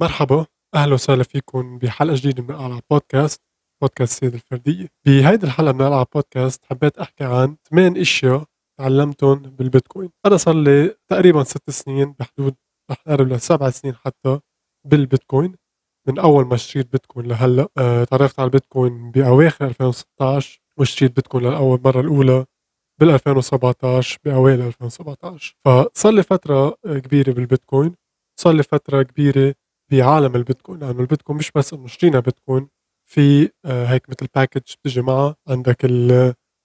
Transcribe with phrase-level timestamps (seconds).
[0.00, 3.42] مرحبا أهلا وسهلا فيكم بحلقة جديدة من العب بودكاست
[3.82, 8.44] بودكاست سيد الفرديه بهيدي الحلقة من العب بودكاست حبيت أحكي عن ثمان أشياء
[8.78, 10.10] تعلمتهم بالبيتكوين.
[10.26, 12.54] أنا صار لي تقريبا ست سنين بحدود
[12.90, 14.40] رح نقرب لسبع سنين حتى
[14.86, 15.54] بالبيتكوين.
[16.08, 21.80] من أول ما اشتريت بيتكوين لهلأ أه تعرفت على البيتكوين بأواخر 2016 واشتريت بيتكوين لأول
[21.84, 22.44] مرة الأولى
[23.00, 27.94] بال 2017 بأوائل 2017 فصار لي فترة كبيرة بالبيتكوين
[28.40, 29.54] صار لي فترة كبيرة
[29.92, 32.68] بعالم البيتكوين لأنه البيتكوين مش بس إنه اشترينا بيتكوين
[33.10, 35.84] في آه، هيك مثل package بتجي معها عندك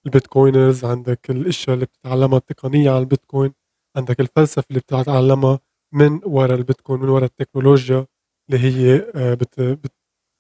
[0.06, 3.54] ال Bitcoiners عندك الأشياء اللي بتتعلمها التقنية على البيتكوين
[3.98, 5.60] عندك الفلسفة اللي بتتعلمها
[5.94, 8.06] من وراء البيتكوين من وراء التكنولوجيا
[8.50, 9.80] اللي هي آه، بت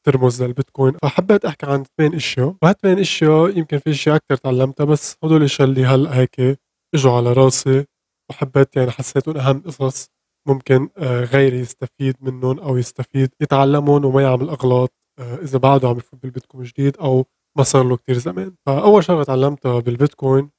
[0.07, 0.93] بترمز للبيتكوين.
[1.03, 2.55] فحبيت أحكي عن ثمان أشياء.
[2.63, 6.59] وهالثمان أشياء يمكن في أشياء أكثر تعلمتها بس هدول الأشياء اللي هلأ هيك
[6.95, 7.85] إجوا على راسي
[8.29, 10.12] وحبيت يعني حسيتهم أهم قصص.
[10.47, 15.97] ممكن آه، غيري يستفيد منهم أو يستفيد يتعلمهم وما يعمل أغلاط آه، إذا بعده عم
[15.97, 17.25] يفوت بالبيتكوين جديد أو
[17.57, 18.55] ما صار له كثير زمان.
[18.65, 20.49] فأول شغلة تعلمتها بالبيتكوين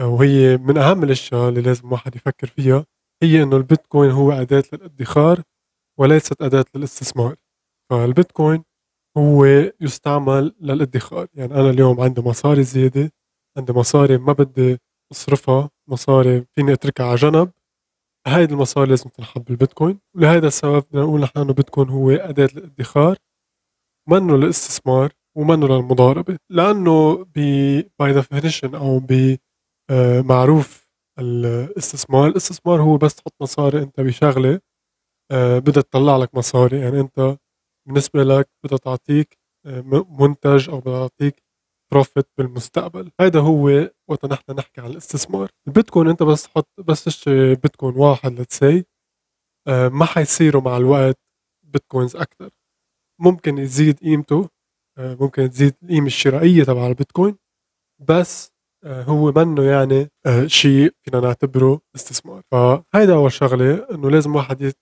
[0.00, 2.86] آه، وهي من أهم الأشياء اللي لازم الواحد يفكر فيها
[3.22, 5.42] هي إنه البيتكوين هو أداة للادخار
[6.00, 7.36] وليست أداة للاستثمار.
[7.90, 8.64] فالبيتكوين
[9.18, 9.44] هو
[9.80, 11.26] يستعمل للادخار.
[11.34, 13.12] يعني أنا اليوم عندي مصاري زيادة
[13.58, 14.78] عندي مصاري ما بدي
[15.12, 17.50] أصرفها مصاري فيني أتركها على جنب
[18.28, 20.00] هاي المصاري لازم تنحط بالبيتكوين.
[20.16, 23.16] ولهذا السبب بدنا نقول نحن إنه بيتكوين هو أداة للادخار
[24.10, 26.38] منه للاستثمار ومنه للمضاربة.
[26.50, 27.24] لأنه
[27.98, 29.00] by definition أو
[29.90, 34.60] بمعروف الاستثمار الاستثمار هو بس تحط مصاري أنت بشغلة
[35.32, 36.80] آه، بدها تطلع لك مصاري.
[36.80, 37.38] يعني أنت
[37.88, 39.80] بالنسبة لك بدها تعطيك آه،
[40.20, 41.42] منتج أو بدها تعطيك
[41.92, 43.10] بروفيت بالمستقبل.
[43.20, 45.50] هذا هو وقت نحن نحكي عن الاستثمار.
[45.68, 48.84] البيتكوين انت بس تحط بس تشتري بيتكوين واحد لتسي
[49.68, 51.18] آه، ما حيصيروا مع الوقت
[51.66, 52.50] بيتكوينز أكثر
[53.20, 54.48] ممكن يزيد قيمته
[54.98, 57.36] آه، ممكن تزيد القيمة الشرائية تبع البيتكوين
[58.08, 58.52] بس
[58.84, 60.08] آه، هو منه يعني
[60.46, 62.42] شيء فينا نعتبره استثمار.
[62.52, 64.72] فهيدا أول شغلة إنه لازم واحد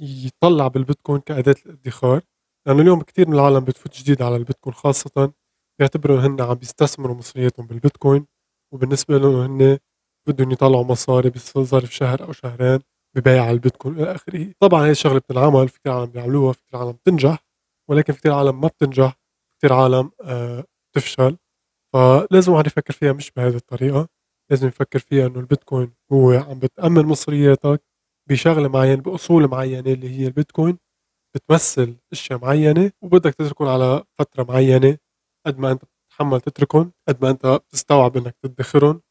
[0.00, 2.22] يطلع بالبيتكوين كأداة الادخار.
[2.66, 5.32] لأنه اليوم كثير من العالم بتفوت جديد على البيتكوين خاصة
[5.82, 8.26] بيعتبروا هن عم بيستثمروا مصرياتهم بالبيتكوين
[8.74, 9.78] وبالنسبة لهم هن
[10.28, 12.78] بدهم يطلعوا مصاري بظرف شهر أو شهرين
[13.16, 14.52] ببيع البيتكوين إلى آخره.
[14.60, 17.38] طبعا هي الشغلة بتنعمل في كثير عالم بيعملوها في كثير عالم بتنجح
[17.90, 19.18] ولكن في كثير عالم ما بتنجح
[19.58, 21.36] كثير عالم آه بتفشل.
[21.94, 24.08] فلازم واحد يفكر فيها مش بهذه الطريقة.
[24.50, 27.82] لازم يفكر فيها إنه البيتكوين هو عم بتأمن مصرياتك
[28.30, 30.78] بشغلة معينة بأصول معينة اللي هي البيتكوين
[31.36, 34.98] بتمثل أشياء معينة وبدك تتركهم على فترة معينة
[35.46, 39.02] قد ما انت بتتحمل تتركهم قد ما انت بتستوعب انك تدخرهم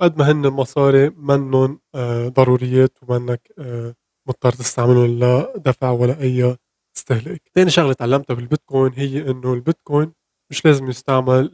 [0.00, 3.94] قد ما هن المصاري منن آه، ضروريات ومنك آه،
[4.28, 6.56] مضطر تستعملهم لا دفع ولا أي
[6.96, 7.42] استهلاك.
[7.54, 10.12] ثاني شغلة تعلمتها بالبيتكوين هي إنه البيتكوين
[10.52, 11.46] مش لازم يستعمل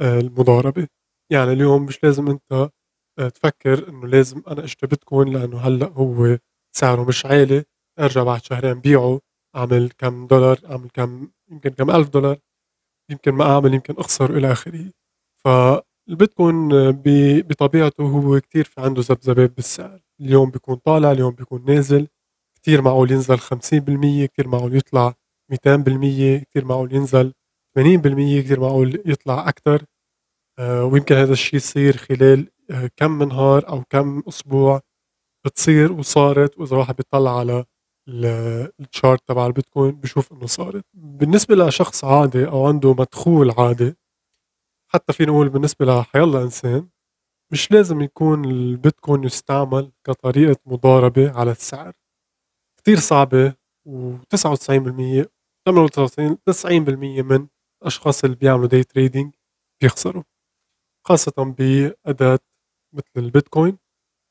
[0.00, 0.88] للمضاربة.
[1.32, 2.70] يعني اليوم مش لازم انت
[3.18, 6.38] آه، تفكر إنه لازم أنا اشتري بيتكوين لأنه هلأ هو
[6.76, 7.64] سعره مش عالي
[8.00, 9.20] أرجع بعد شهرين بيعه
[9.56, 12.38] أعمل كم دولار أعمل كم يمكن كم ألف دولار.
[13.10, 14.90] يمكن ما أعمل يمكن أخسر إلى آخره.
[15.44, 16.68] فالبيتكوين
[17.42, 20.00] بطبيعته هو كتير في عنده ذبذبات بالسعر.
[20.20, 22.08] اليوم بيكون طالع اليوم بيكون نازل.
[22.56, 25.14] كتير معقول ينزل 50% كتير معقول يطلع
[25.52, 27.32] 200% كتير معقول ينزل
[27.78, 29.84] 80% كتير معقول يطلع أكتر.
[30.58, 34.80] آه، ويمكن هذا الشيء يصير خلال آه، كم نهار أو كم أسبوع
[35.46, 37.64] بتصير وصارت وإذا واحد بيطلع على
[38.08, 43.94] الشارت تبع البيتكوين بشوف إنه صارت بالنسبة لشخص عادي أو عنده مدخول عادي
[44.92, 46.88] حتى فينا نقول بالنسبة لحيالله إنسان
[47.52, 51.92] مش لازم يكون البيتكوين يستعمل كطريقة مضاربة على السعر.
[52.78, 53.54] كتير صعبة
[53.88, 55.26] و99%
[55.68, 57.48] 98 90% من
[57.82, 59.34] الأشخاص اللي بيعملوا day trading
[59.82, 60.22] بيخسروا
[61.06, 62.38] خاصة بأداة
[62.94, 63.78] مثل البيتكوين.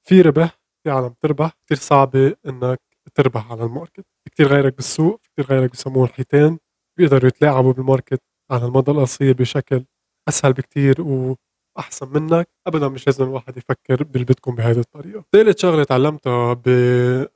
[0.08, 2.82] في ربح في عالم تربح كتير صعبة إنك
[3.16, 4.06] تربح على ال market.
[4.32, 6.58] كثير غيرك بالسوق كثير غيرك بسموه الحيتان
[7.00, 8.22] بيقدروا يتلاعبوا بال market
[8.52, 9.86] على المدى القصير بشكل
[10.30, 12.48] أسهل بكثير وأحسن منك.
[12.68, 15.24] ابدا مش لازم الواحد يفكر بالبيتكوين بهذه الطريقة.
[15.34, 16.54] ثالث شغلة تعلمتها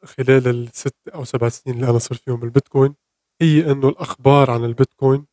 [0.03, 2.95] خلال الست أو سبع سنين اللي أنا صرت فيهم بالبيتكوين
[3.41, 5.25] هي إنه الأخبار عن البيتكوين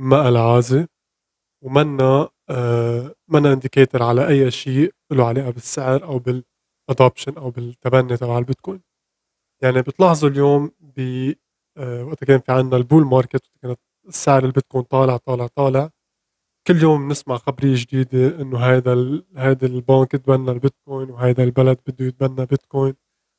[0.00, 0.88] ما لها عازة
[1.64, 8.16] ومنا آه منا indicator على أي شيء له علاقة بالسعر أو بال adoption أو بالتبني
[8.16, 8.80] تبع البيتكوين.
[9.62, 11.32] يعني بتلاحظوا اليوم ب
[11.76, 13.80] آه، وقت كان في عندنا ال bull market كانت
[14.10, 15.90] سعر البيتكوين طالع طالع طالع.
[16.66, 19.22] كل يوم بنسمع خبرية جديدة إنه هذا.
[19.36, 22.94] هذا البنك تبنى البيتكوين وهذا البلد بده يتبنى بيتكوين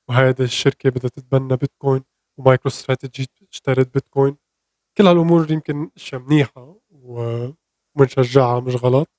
[0.09, 2.03] وهذا الشركة بدها تتبنى بيتكوين
[2.39, 4.37] و MicroStrategy اشترت بيتكوين.
[4.97, 9.09] كل هالأمور يمكن أشياء منيحة ومنشجعها مش غلط.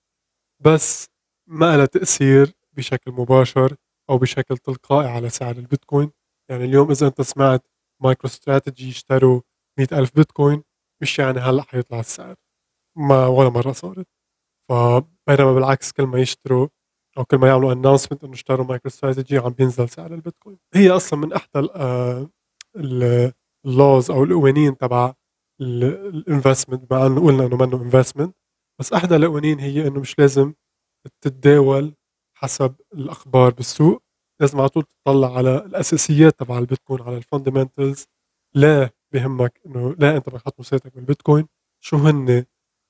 [0.61, 1.09] بس
[1.49, 3.77] ما لها تأثير بشكل مباشر
[4.11, 6.11] أو بشكل تلقائي على سعر البيتكوين.
[6.51, 7.67] يعني اليوم إذا أنت سمعت
[8.03, 9.41] MicroStrategy اشتروا
[9.79, 10.63] مئة ألف بيتكوين
[11.03, 12.35] مش يعني هلأ حيطلع السعر.
[12.99, 14.07] ما ولا مرة صارت.
[14.71, 16.69] فبينما بالعكس كل ما يشتروا
[17.19, 20.59] أو كل ما يعملوا announcement إنه اشتروا MicroStrategy عم بينزل سعر البيتكوين.
[20.75, 21.59] هي أصلا من إحدى
[23.67, 25.15] ال laws أو القوانين تبع
[25.61, 28.37] ال investment مع إنه قلنا إنه منه investment
[28.81, 30.55] بس إحدى القوانين هي إنه مش لازم
[31.23, 31.95] تتداول
[32.39, 34.03] حسب الأخبار بالسوق.
[34.41, 38.07] لازم على طول تطلع على الأساسيات تبع البيتكوين على ال fundamentals
[38.55, 41.49] لا بهمك إنه لا أنت بدك تحط مصرياتك بالبيتكوين.
[41.85, 42.45] شو هن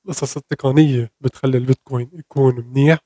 [0.06, 2.98] القصص التقنية بتخلي البيتكوين يكون منيح؟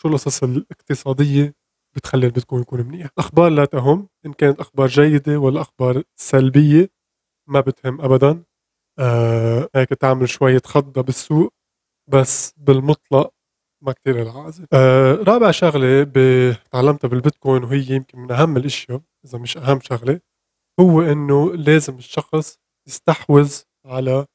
[0.00, 1.54] شو القصص الاقتصادية
[1.96, 6.88] بتخلي البيتكوين يكون منيح؟ الأخبار لا تهم إن كانت أخبار جيدة ولا أخبار سلبية
[7.48, 8.44] ما بتهم ابدا.
[8.98, 11.54] آه هيك تعمل شوية خضة بالسوق
[12.08, 13.34] بس بالمطلق
[13.82, 16.02] ما كتير العازل آه رابع شغلة
[16.72, 20.20] تعلمتها بالبيتكوين وهي يمكن من أهم الأشياء إذا مش أهم شغلة
[20.80, 23.54] هو إنه لازم الشخص يستحوذ
[23.86, 24.26] على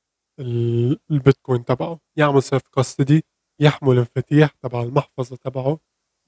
[1.12, 2.00] البيتكوين تبعه.
[2.18, 3.24] يعمل self custody
[3.62, 5.80] يحمل المفاتيح تبع المحفظة تبعه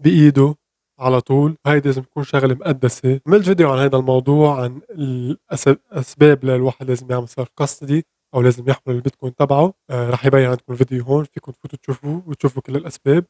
[0.03, 0.55] بإيده
[0.99, 1.55] على طول.
[1.67, 3.19] هاي لازم تكون شغلة مقدسة.
[3.27, 8.05] عملت فيديو عن هذا الموضوع عن الأسباب للواحد لازم يعمل self custody
[8.37, 12.61] أو لازم يحمل البيتكوين تبعه آه رح يبين عندكم الفيديو هون فيكم تفوتوا تشوفوه وتشوفوا
[12.61, 13.25] كل الأسباب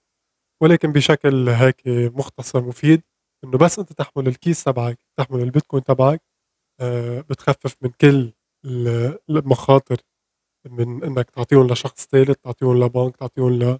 [0.63, 3.03] ولكن بشكل هيك مختصر مفيد
[3.43, 6.21] إنه بس أنت تحمل ال keys تبعك تحمل البيتكوين تبعك
[6.81, 8.33] آه بتخفف من كل
[9.29, 9.97] المخاطر
[10.69, 13.79] من إنك تعطيهم لشخص ثالث تعطيهم لبنك تعطيهم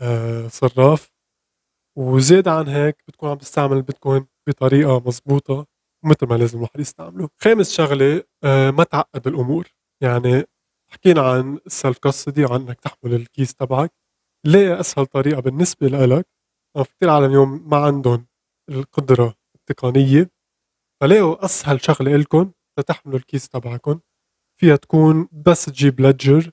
[0.00, 5.66] لصراف آه، وزيادة عن هيك بتكون عم تستعمل البيتكوين بطريقة مزبوطة
[6.04, 7.28] مثل ما لازم الواحد يستعمله.
[7.42, 9.68] خامس شغلة ما تعقد الأمور
[10.02, 10.44] يعني
[10.92, 13.92] حكينا عن السيلف كاستدي وعن إنك تحمل الكيس تبعك.
[14.46, 16.26] ليه أسهل طريقة بالنسبة لك
[16.76, 18.26] في كثير عالم اليوم ما عندهم
[18.70, 20.30] القدرة التقنية.
[21.00, 24.00] فلاقوا أسهل شغلة لكم لتحملوا ال keys تبعكم
[24.60, 26.50] فيها تكون بس تجيب Ledger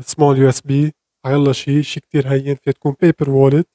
[0.00, 0.92] small USB
[1.26, 2.54] يلا شيء شيء كتير هين.
[2.56, 3.68] فيها تكون paper wallet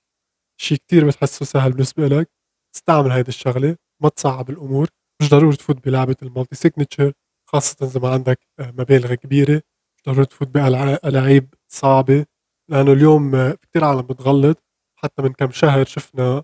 [0.61, 2.29] شيء كتير بتحسه سهل بالنسبة لك
[2.75, 3.75] استعمل هيدي الشغلة.
[4.03, 4.87] ما تصعب الأمور.
[5.21, 7.13] مش ضروري تفوت بلعبة ال multi signature
[7.49, 9.55] خاصة إذا ما عندك آه، مبالغ كبيرة.
[9.55, 9.63] مش
[10.05, 12.25] ضروري تفوت بألعاب صعبة
[12.69, 14.63] لأنه اليوم آه، كتير عالم بتغلط
[14.95, 16.43] حتى من كم شهر شفنا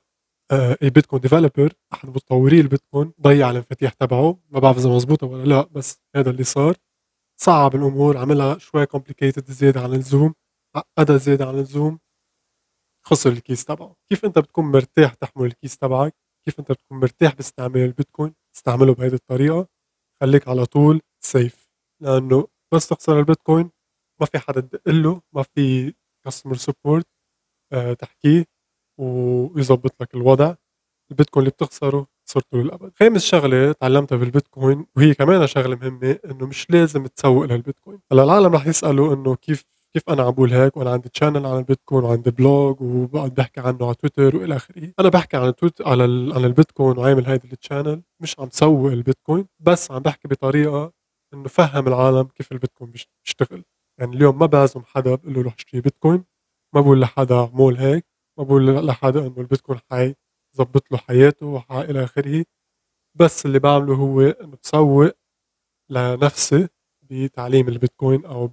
[0.52, 4.40] a Bitcoin developer أحد مطوري البيتكوين ضيع المفاتيح تبعه.
[4.50, 6.76] ما بعرف إذا مزبوطة ولا لا بس هذا اللي صار.
[7.42, 10.34] صعب الأمور عملها شوي complicated زيادة عن اللزوم.
[10.76, 12.00] عقدها زيادة عن اللزوم.
[13.08, 13.96] خسر ال keys تبعه.
[14.10, 16.16] كيف أنت بتكون مرتاح تحمل ال keys تبعك؟
[16.46, 19.68] كيف أنت بتكون مرتاح باستعمال البيتكوين استعمله بهذه الطريقة.
[20.22, 21.70] خليك على طول safe
[22.02, 23.70] لأنه بس تخسر البيتكوين.
[24.22, 25.94] ما في حدا تدق له ما في
[26.26, 27.08] customer support
[27.74, 28.46] أه تحكيه
[29.00, 30.56] ويظبط لك الوضع.
[31.12, 32.92] البيتكوين اللي بتخسره خسرته للأبد.
[33.00, 38.00] خامس شغله تعلمتها بالبيتكوين وهي كمان شغلة مهمة إنه مش لازم تسوق للبيتكوين.
[38.12, 39.64] هلأ العالم رح يسألوا إنه كيف
[39.94, 43.86] كيف أنا عم بقول هيك وأنا عندي channel عن البيتكوين وعندي blog وبقعد بحكي عنه
[43.86, 44.94] على تويتر وإلى آخره.
[45.00, 46.04] أنا بحكي عن تويت على
[46.36, 50.94] عن البيتكوين وعامل هيدي ال channel مش عم سوق البيتكوين بس عم بحكي بطريقة
[51.34, 53.64] إنه فهم العالم كيف البيتكوين بيشتغل.
[54.00, 56.24] يعني اليوم ما بعزم حدا بقول له روح اشتري بيتكوين
[56.76, 58.06] ما بقول لحدا اعمل هيك
[58.38, 60.16] ما بقول لحدا إنه البيتكوين حي
[60.58, 62.46] ظبط له حياته والى آخره.
[63.16, 65.12] بس اللي بعمله هو إنه بسوق
[65.90, 66.68] لنفسي
[67.02, 68.52] بتعليم البيتكوين أو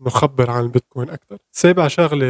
[0.00, 2.26] بنخبر عن البيتكوين أكثر سابع شغلة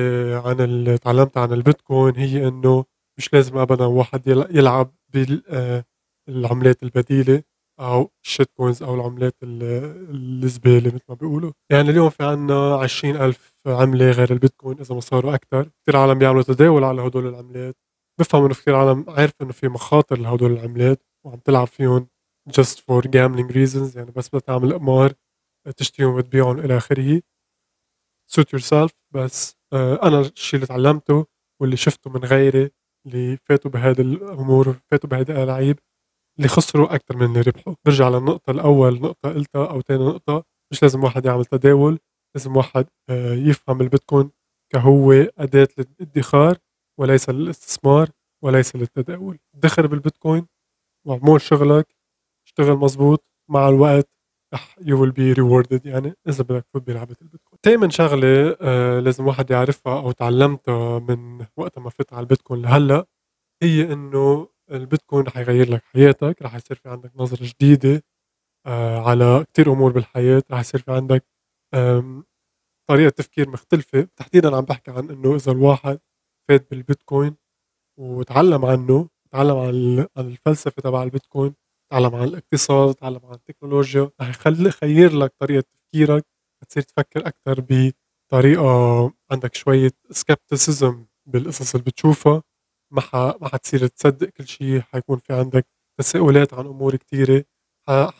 [0.47, 2.85] عن اللي تعلمتها عن البيتكوين هي إنه
[3.19, 4.95] مش لازم ابدا واحد يلعب
[6.29, 7.43] بالعملات البديلة.
[7.81, 11.53] أو ال shit coins أو العملات الزبالة مثل ما بيقولوا.
[11.73, 16.19] يعني اليوم في عنا عشرين ألف عملة غير البيتكوين إذا ما صاروا أكثر كثير عالم
[16.19, 17.77] بيعملوا تداول على هدول العملات.
[18.21, 22.09] بفهم إنه كثير عالم عارف إنه في مخاطر لهدول العملات وعم تلعب فيهم
[22.51, 25.13] just for gambling reasons يعني بس بدها تعمل قمار
[25.77, 27.21] تشتريهم وتبيعهم إلى آخره.
[28.33, 28.91] Suit yourself.
[29.15, 31.27] بس آه أنا الشيء اللي تعلمته
[31.61, 32.71] واللي شفته من غيري
[33.07, 35.79] اللي فاتوا بهذه الأمور فاتوا بهذه الالعاب
[36.39, 37.75] اللي خسروا أكثر من اللي ربحوا.
[37.85, 40.45] برجع للنقطة الأول نقطة قلتها أو ثاني نقطة.
[40.73, 41.99] مش لازم واحد يعمل تداول
[42.37, 44.31] لازم واحد آه يفهم البيتكوين
[44.73, 46.59] كهو أداة للادخار
[47.01, 48.09] وليس للاستثمار
[48.45, 49.39] وليس للتداول.
[49.55, 50.47] دخل بالبيتكوين
[51.07, 51.97] وعمول شغلك
[52.47, 54.09] اشتغل مزبوط مع الوقت
[54.55, 57.59] رح you will be rewarded يعني إذا بدك تفوت بلعبة البيتكوين.
[57.63, 63.07] ثامن شغلة آه لازم واحد يعرفها أو تعلمتها من وقت ما فت على البيتكوين لهلأ
[63.63, 68.03] هي إنه البيتكوين رح يغير لك حياتك رح يصير في عندك نظرة جديدة
[68.67, 71.25] آه، على كتير أمور بالحياة رح يصير في عندك
[72.89, 74.09] طريقة تفكير مختلفة.
[74.17, 75.99] تحديدا عم بحكي عن إنه إذا الواحد
[76.49, 77.37] فات بالبيتكوين
[78.01, 81.55] وتعلم عنه تعلم عن الفلسفة تبع البيتكوين
[81.93, 86.27] تعلم عن الاقتصاد تعلم عن التكنولوجيا رح يخلي يخير لك طريقة تفكيرك
[86.69, 87.65] تصير تفكر أكثر
[88.33, 92.43] بطريقة عندك شوية سكبتسيزم بالقصص اللي بتشوفها.
[92.95, 93.15] ما ح...
[93.17, 95.67] ما حتصير تصدق كل شيء حيكون في عندك
[96.01, 97.45] تساؤلات عن أمور كثيره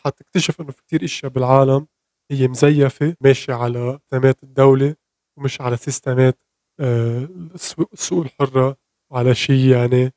[0.03, 1.87] حتكتشف إنه في كثير إشياء بالعالم
[2.31, 4.95] هي مزيفة ماشية على سيستمات الدولة
[5.37, 6.39] ومش على سيستمات
[6.79, 7.29] آه،
[7.93, 8.77] السوق الحرة
[9.11, 10.11] وعلى شيء يعني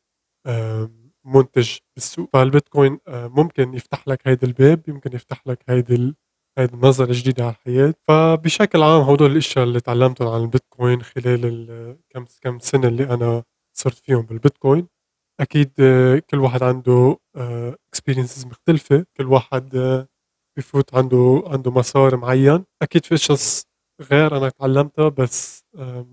[1.25, 2.29] منتج بالسوق.
[2.33, 6.15] فالبيتكوين آه، ممكن يفتح لك هيدا الباب يمكن يفتح لك هيدي
[6.59, 7.95] هيدي النظرة الجديدة على الحياة.
[8.09, 13.45] فبشكل عام هدول الإشياء اللي تعلمتهم عن البيتكوين خلال الكم كم سنة اللي أنا
[13.79, 14.89] صرت فيهم بالبيتكوين.
[15.41, 17.17] أكيد آه، كل واحد عنده
[17.89, 19.07] experiences آه، مختلفة.
[19.17, 19.69] كل واحد
[20.59, 22.65] بفوت عنده عنده مسار معين.
[22.83, 23.65] أكيد في قصص
[24.11, 25.65] غير أنا تعلمتها بس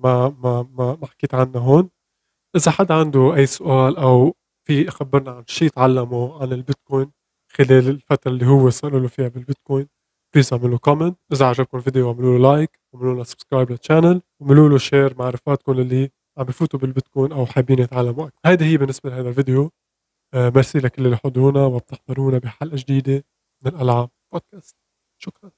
[0.04, 1.90] ما ما ما ما حكيت عنها هون.
[2.56, 4.34] إذا حدا عنده أي سؤال أو
[4.68, 7.12] في يخبرنا عن شيء تعلمه عن البيتكوين
[7.52, 9.88] خلال الفترة اللي هو صار له فيها بالبيتكوين
[10.34, 14.70] please اعملوا comment إذا عجبكم الفيديو اعملوا له like واعملوا لنا subscribe لل channel واعملوا
[14.70, 18.39] له share مع رفقاتكم اللي عم بفوتوا بالبيتكوين أو حابين يتعلموا أكثر.
[18.46, 19.72] هيدي هي بالنسبة لهذا الفيديو.
[20.34, 23.25] آه ميرسي لكل اللي حضرونا وبتحضرونا بحلقة جديدة
[23.65, 24.75] من الألعاب بودكاست.
[25.22, 25.51] شكرا.